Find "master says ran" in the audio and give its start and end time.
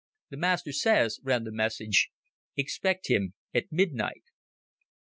0.37-1.43